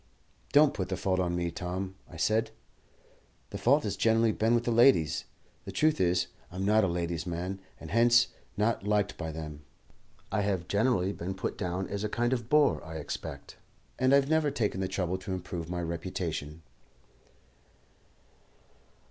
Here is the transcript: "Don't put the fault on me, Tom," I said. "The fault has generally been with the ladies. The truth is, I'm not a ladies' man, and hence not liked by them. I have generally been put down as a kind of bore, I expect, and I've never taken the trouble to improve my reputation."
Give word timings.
"Don't 0.51 0.73
put 0.73 0.89
the 0.89 0.97
fault 0.97 1.19
on 1.19 1.35
me, 1.35 1.51
Tom," 1.51 1.93
I 2.09 2.17
said. 2.17 2.49
"The 3.51 3.59
fault 3.59 3.83
has 3.83 3.95
generally 3.95 4.31
been 4.31 4.55
with 4.55 4.63
the 4.63 4.71
ladies. 4.71 5.25
The 5.63 5.71
truth 5.71 6.01
is, 6.01 6.25
I'm 6.51 6.65
not 6.65 6.83
a 6.83 6.87
ladies' 6.87 7.27
man, 7.27 7.59
and 7.79 7.91
hence 7.91 8.29
not 8.57 8.83
liked 8.87 9.15
by 9.15 9.31
them. 9.31 9.61
I 10.31 10.41
have 10.41 10.67
generally 10.67 11.13
been 11.13 11.35
put 11.35 11.55
down 11.55 11.87
as 11.87 12.03
a 12.03 12.09
kind 12.09 12.33
of 12.33 12.49
bore, 12.49 12.83
I 12.83 12.95
expect, 12.95 13.57
and 13.99 14.11
I've 14.15 14.27
never 14.27 14.49
taken 14.49 14.81
the 14.81 14.87
trouble 14.87 15.19
to 15.19 15.33
improve 15.35 15.69
my 15.69 15.83
reputation." 15.83 16.63